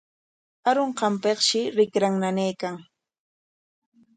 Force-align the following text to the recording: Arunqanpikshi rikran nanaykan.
Arunqanpikshi 0.69 1.61
rikran 1.77 2.13
nanaykan. 2.21 2.75